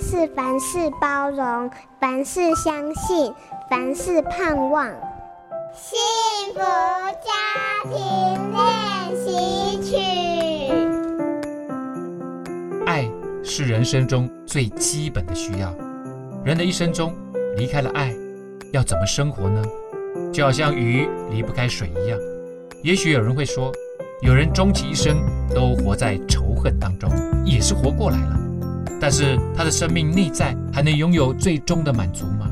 [0.00, 3.32] 是凡事包容，凡事相信，
[3.70, 4.86] 凡事盼望。
[5.74, 5.98] 幸
[6.54, 7.32] 福家
[7.84, 7.94] 庭
[8.52, 9.96] 练习曲。
[12.86, 13.08] 爱
[13.42, 15.74] 是人生中最基本的需要。
[16.44, 17.12] 人的一生中
[17.56, 18.14] 离开了爱，
[18.72, 19.62] 要怎么生活呢？
[20.32, 22.18] 就好像鱼离不开水一样。
[22.82, 23.72] 也许有人会说，
[24.22, 25.16] 有人终其一生
[25.54, 27.10] 都活在仇恨当中，
[27.44, 28.38] 也是活过来了。
[29.00, 32.50] 但是他的生命内在还能拥有最终的满足吗？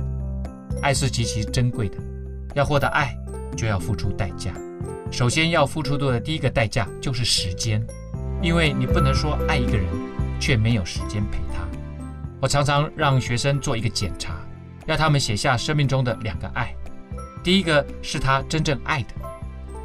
[0.83, 1.97] 爱是极其珍贵的，
[2.55, 3.16] 要获得爱，
[3.57, 4.52] 就要付出代价。
[5.11, 7.83] 首先要付出的第一个代价就是时间，
[8.43, 9.87] 因为你不能说爱一个人，
[10.38, 11.65] 却没有时间陪他。
[12.41, 14.37] 我常常让学生做一个检查，
[14.87, 16.74] 要他们写下生命中的两个爱，
[17.43, 19.15] 第一个是他真正爱的，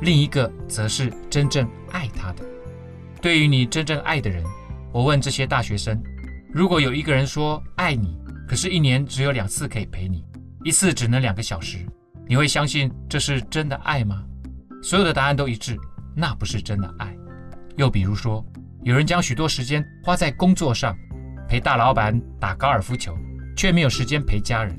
[0.01, 2.43] 另一个则是真正爱他的。
[3.21, 4.43] 对于你真正爱的人，
[4.91, 5.97] 我问这些大学生。
[6.51, 10.25] 如果有一个人说爱你，可是一年只有两次可以陪你，
[10.63, 11.77] 一次只能两个小时，
[12.27, 14.23] 你会相信这是真的爱吗？
[14.81, 15.77] 所有的答案都一致，
[16.15, 17.15] 那不是真的爱。
[17.77, 18.43] 又比如说，
[18.83, 20.97] 有人将许多时间花在工作上，
[21.47, 23.15] 陪大老板打高尔夫球，
[23.55, 24.75] 却没有时间陪家人。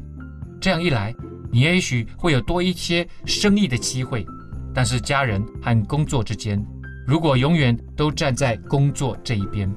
[0.61, 1.15] 这样一来，
[1.53, 4.27] 你也许会有多一些生意的机会，
[4.75, 6.61] 但是家人和工作之间，
[7.07, 9.73] 如果永远都站在工作这一边，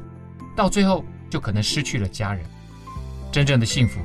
[0.55, 2.45] 到最后，就可能失去了家人。
[3.31, 4.00] 真正的幸福，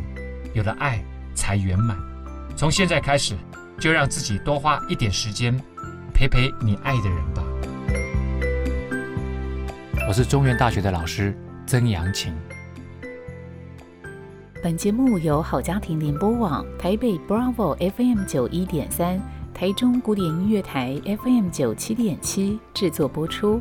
[0.54, 0.98] 有了爱
[1.34, 1.94] 才圆满。
[2.56, 3.34] 从现在开始，
[3.78, 5.54] 就让自己多花一点时间
[6.14, 7.44] 陪陪你爱的人吧。
[10.08, 12.32] 我是中原大学的老师曾阳晴。
[14.62, 19.20] 本节目由好家庭联播网台北 Bravo FM 九一点三、
[19.52, 23.60] 台中古典音乐台 FM 九七点七制作播出。